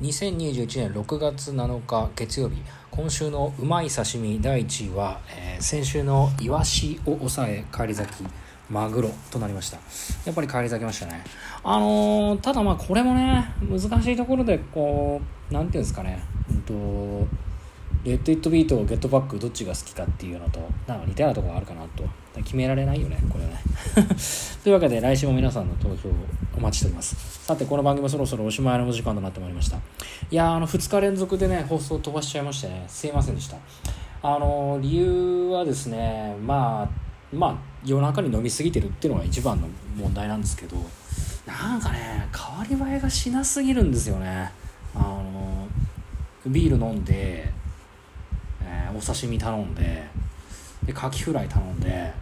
[0.00, 2.62] 2021年6月7日月曜日
[2.92, 8.24] 今週のうまい刺身第1位は、えー、先週のイワシを抑え返り咲き
[8.70, 9.78] マグロとなりました。
[10.24, 11.24] やっぱり返り咲きましたね。
[11.64, 15.20] あのー、ただまあこれもね難しいところでこ
[15.50, 16.22] う何て言うんですかね。
[16.48, 17.26] うんと
[18.04, 22.04] レッド・イット・ビートゲットバックどっちが好きかっていうのとなんか似たようなところがあるかなと。
[22.42, 23.60] 決められないよねこれね。
[24.62, 26.12] というわけで来週も皆さんの投票を
[26.56, 27.16] お待ちしております。
[27.44, 29.76] さてこの番組もそろそろおしまいの時間となってまいりました。
[29.76, 29.80] い
[30.30, 33.56] やあの2日連続でね放送飛ばしちゃいましてねすいませんでした。
[34.22, 40.76] あの理由はですねまあまあ夜中に飲みすぎてるっていうのが一番の問題なんですけど
[41.46, 42.28] なんかね
[42.68, 44.50] 変わり映えがしなすぎるんですよね。
[44.94, 45.66] あの
[46.46, 47.52] ビール飲んで、
[48.98, 50.04] お刺身頼んで
[50.84, 52.12] でカキフライ頼んで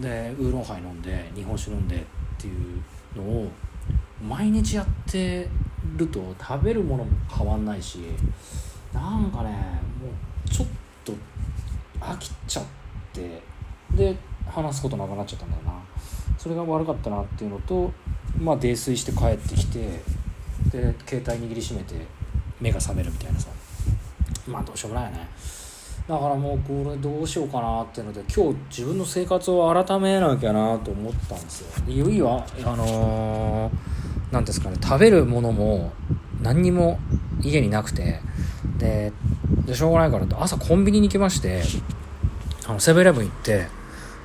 [0.00, 2.00] でウーロンハイ飲んで日本酒飲んでっ
[2.38, 2.80] ていう
[3.16, 3.48] のを
[4.26, 5.48] 毎日やって
[5.96, 7.98] ると食べるものも変わんないし
[8.94, 9.50] なんかね
[10.00, 10.08] も
[10.46, 10.68] うちょっ
[11.04, 11.12] と
[12.00, 12.64] 飽きちゃっ
[13.12, 13.42] て
[13.94, 14.16] で
[14.46, 15.72] 話すことなくなっちゃったんだよな。
[16.38, 17.92] それが悪かったなっていうのと
[18.38, 19.80] まあ泥酔して帰ってきて
[20.70, 22.06] で携帯握りしめて
[22.60, 23.57] 目が覚めるみたいなさ。
[24.48, 25.28] まあどうしようもないよね。
[26.08, 31.92] だからもうこれどうしようかなっていうので今日自分の生活を改めなきゃなと思ったんですよ。
[31.92, 33.70] いよいよあの
[34.32, 35.92] 何、ー、ですかね食べるものも
[36.40, 36.98] 何にも
[37.42, 38.20] 家になくて
[38.78, 39.12] で
[39.66, 41.62] でしょうがないから朝コンビニに行きまして
[42.66, 43.66] あのセブンイレブン行って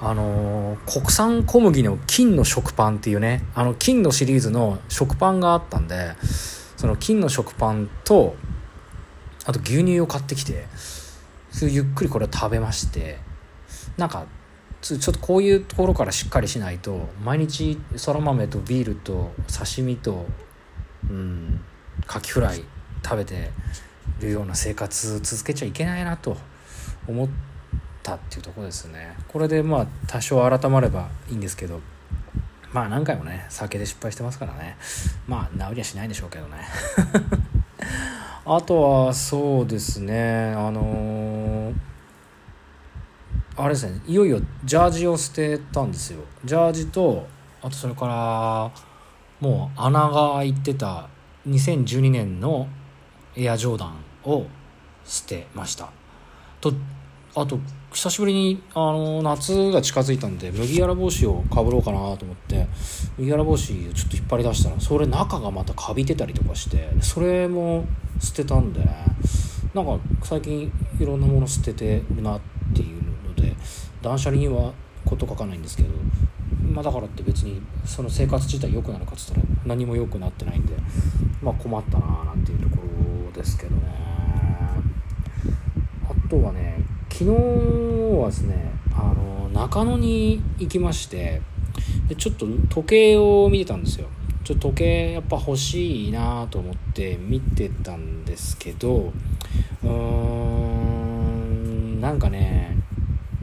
[0.00, 6.14] あのー、国産小麦の金の食パンっていうねあの金のシリーズの食パンがあったんで
[6.76, 8.36] その金の食パンと
[9.48, 10.66] あと牛乳を買ってきて
[11.62, 13.18] ゆっくりこれを食べまして
[13.96, 14.26] なんか
[14.82, 20.26] ちょっとこういうところからしっかりしないと毎日そら豆とビールと刺身と
[21.08, 21.60] うん
[22.06, 22.62] カキフライ
[23.02, 23.50] 食べて
[24.20, 26.36] るような生活続けちゃいけないなと
[27.06, 27.28] 思っ
[28.02, 29.16] たっていうとこですね。
[29.28, 31.80] これでまあ多少改まればいいんですけど
[32.74, 34.76] まあ何回もね酒で失敗してますからね。
[35.26, 36.58] まあ治りはしないんでしょうけどね。
[38.50, 41.74] あとはそうですねあのー、
[43.58, 46.20] あれですねいよいよジャージを捨てたんですよ。
[46.46, 47.26] ジャージと
[47.60, 48.72] あとそれから
[49.46, 51.10] もう穴が開いてた
[51.46, 52.68] 2012年の
[53.36, 54.46] エアジョーダンを
[55.04, 55.90] 捨てました。
[56.62, 56.72] と
[57.34, 57.58] あと
[57.92, 62.66] 久しぶりにあの夏が近づいたんで麦わら帽子をかぶろうかなと思って
[63.16, 67.86] 麦わら帽子をちょっと引っ張り出したらそれ中がまたカビてたりとかしてそれも
[68.20, 69.08] 捨てたんでね。
[69.74, 72.40] なんか最近いろんなもの捨ててるなっ
[72.74, 73.54] ていうので
[74.02, 74.72] 断捨離には
[75.04, 75.90] こと書かないんですけど
[76.72, 80.74] まあだからって別にその生活自体良くなるかっつったら何も良くなってないんで
[81.42, 82.82] まあ困ったなーなんていうとこ
[83.26, 83.82] ろですけどね。
[86.08, 86.82] あとはね
[87.18, 87.34] 昨日
[88.16, 91.42] はですねあの中野に行きまして
[92.06, 94.06] でちょっと時計を見てたんですよ
[94.44, 99.12] ちょっと時計やっぱ欲しいなと思って見てたんですけど
[99.82, 102.76] うーんなんかね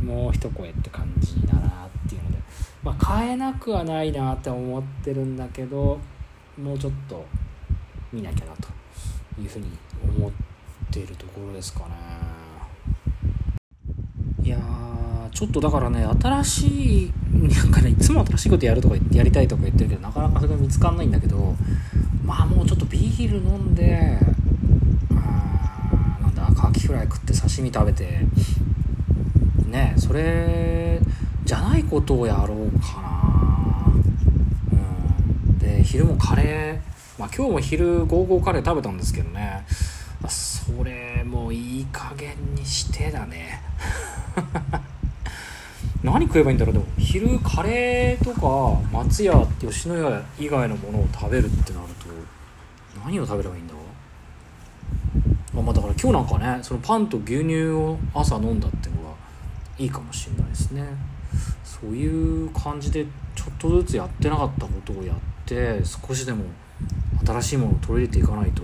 [0.00, 2.38] もう一声って感じだなっていうので
[2.84, 5.98] まあ買えなくはないなって思ってるんだけど
[6.56, 7.26] もうちょっと
[8.12, 8.68] 見なきゃなと
[9.40, 9.66] いうふうに
[10.16, 10.32] 思っ
[10.92, 12.26] てるところですかね。
[14.46, 14.58] いや
[15.36, 21.54] ちょっとだからね新しいなんかねいつも新しいことやるとかやりたいとか言ってるけどなかなかそれが見つかんないんだけど
[22.24, 24.18] まあもうちょっとビール飲んで
[25.10, 28.20] あなんだカキフライ食って刺身食べて
[29.66, 31.00] ねそれ
[31.44, 33.92] じゃないことをやろうかな。
[34.72, 35.58] うん。
[35.58, 37.20] で昼もカレー。
[37.20, 39.64] まあ今日も昼ゴーゴーカレー食べたんですけどね。
[40.28, 43.62] それもいい加減にしてだね。
[46.06, 46.74] 何食えばいいんだろう？
[46.74, 52.06] でも昼カレーとか松屋吉野家以外のものを食べるってなると
[53.04, 53.74] 何を食べればいいんだ？
[55.52, 59.14] まあまあだから今日なんかねそのパンと牛乳を朝飲んだっていうのが
[59.78, 60.84] いいかもしれないですね。
[61.64, 63.04] そういう感じで
[63.34, 66.44] ちょっとずつやってなかったことをやって少しでも
[67.26, 68.62] 新しいものを取り入れていかないと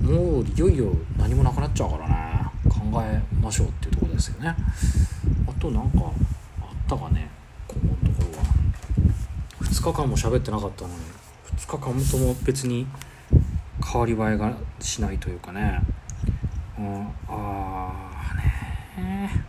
[0.00, 2.30] もういよいよ何もなくなっちゃうからね。
[2.68, 4.54] 考えましょうっていうとこですよね。
[5.48, 6.12] あと何か
[6.94, 7.30] ったかね。
[7.68, 8.44] このところは。
[9.62, 10.94] 2日間も喋ってなかったのに。
[11.56, 12.86] 2日間とも別に
[13.84, 15.80] 変わり映えがしないというかね、
[16.78, 18.12] うん、あ
[18.96, 19.44] あね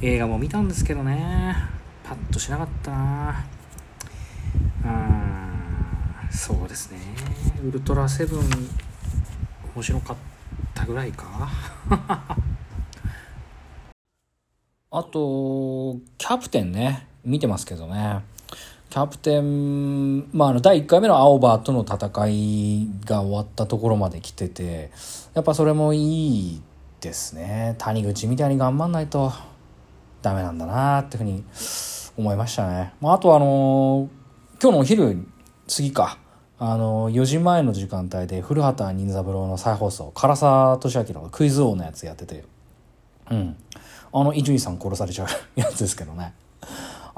[0.00, 1.56] 映画も見たんですけどね。
[2.04, 3.44] パッとしなかったな。
[4.84, 6.98] うんそうですね。
[7.66, 8.40] ウルトラセブン
[9.74, 10.16] 面白かっ
[10.74, 12.35] たぐらいか。
[14.98, 17.06] あとキャプテンね。
[17.22, 18.24] 見てますけどね。
[18.88, 21.96] キャプテン、まあ、あの第1回目の青葉との戦
[22.28, 24.90] いが終わったところまで来てて
[25.34, 26.62] やっぱそれもいい
[27.02, 27.74] ですね。
[27.76, 29.34] 谷口みたいに頑張んないと
[30.22, 31.44] ダメなんだなっていうふうに
[32.16, 34.08] 思いましたね、まあ、あとあの
[34.62, 35.26] 今日のお昼
[35.68, 36.18] 過ぎか。
[36.58, 42.44] あの4時前の時間帯で古畑任三郎の再放送唐沢俊明のクイズ王のやつやってて。
[43.30, 43.56] うん。
[44.12, 46.32] あの伊集院さん殺されちゃうやつですけどね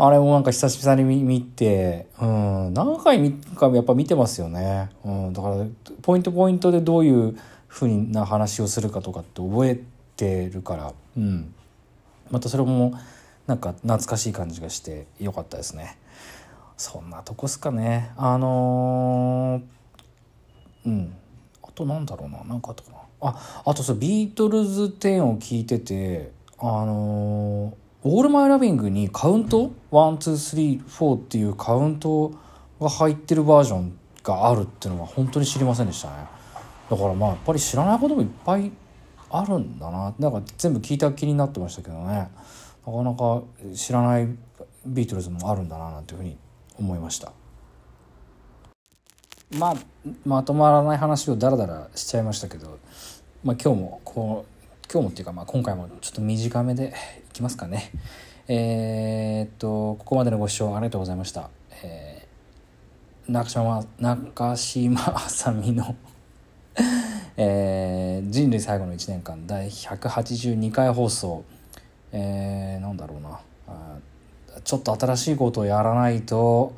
[0.01, 4.91] あれもなんか久々に見て、うん、何回かやっぱ見てますよね。
[5.05, 5.67] うん、だから、
[6.03, 7.37] ポイントポイントでどういう
[7.67, 9.81] ふうな話をするかとかって覚え
[10.17, 11.53] てるから、うん。
[12.31, 12.95] またそれも、
[13.49, 15.99] なんか懐かしい感じがしてよかったですね。
[16.77, 18.13] そんなとこっすかね。
[18.17, 21.17] あのー、うん。
[21.61, 22.45] あとなんだろうな。
[22.45, 22.99] なんかあったかな。
[23.21, 32.33] あ、あとさ、ビートルズ10を聞いてて、あのオールマイラビングにカウント1,2,3,4っていうカウント
[32.81, 36.27] が入ってるバージョンがあるっていうのは本当に知りませんでしたね。
[36.91, 38.73] だからまあやっぱり知らないこともいっぱい
[39.31, 42.31] あるんだななんか全部聞いた気になってましたけどね。
[42.87, 43.43] なかなか
[43.75, 44.29] 知らない
[44.87, 46.39] ビートルズもあるんだななんていうふうに
[46.79, 47.33] 思いました。
[49.57, 49.75] まあ
[50.25, 52.79] まとまらない話をダラダラしちゃいましたけど、
[53.45, 54.58] まあ、今日もこう
[54.91, 56.95] 今日もっていうか、まあ、今回もちょっと短めで
[57.29, 57.93] いきますかね。
[58.49, 61.51] えー、っと、ここまでのご視聴ありがとうございました。
[61.83, 65.95] えー、中島、中島あさみの
[67.37, 71.45] えー、人類最後の1年間第182回放送、
[72.11, 73.41] えー、なんだろうな。
[74.65, 76.73] ちょっと新しいことをやらないと、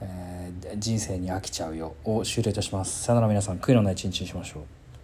[0.00, 1.94] えー、人生に飽きちゃうよ。
[2.04, 3.02] を終了いたします。
[3.02, 4.77] さよなら皆さん悔いのない一日にしましょう。